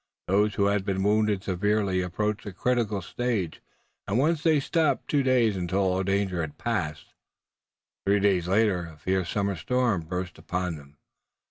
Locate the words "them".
10.77-10.97